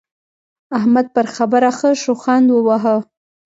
[0.77, 2.95] احمد پر خبره ښه شخوند وواهه.